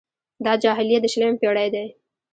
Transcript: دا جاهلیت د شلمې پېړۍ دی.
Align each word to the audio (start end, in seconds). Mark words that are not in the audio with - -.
دا 0.45 0.53
جاهلیت 0.63 1.01
د 1.03 1.05
شلمې 1.13 1.39
پېړۍ 1.41 1.67
دی. 1.75 1.85